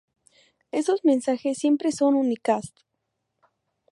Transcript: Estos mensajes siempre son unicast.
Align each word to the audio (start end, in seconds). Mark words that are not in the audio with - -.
Estos 0.71 1.05
mensajes 1.05 1.59
siempre 1.59 1.91
son 1.91 2.15
unicast. 2.15 2.75